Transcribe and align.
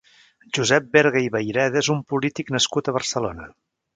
Josep 0.57 0.87
Berga 0.97 1.21
i 1.25 1.29
Vayreda 1.35 1.79
és 1.83 1.91
un 1.95 2.01
polític 2.13 2.51
nascut 2.57 2.89
a 2.93 2.97
Barcelona. 2.99 3.49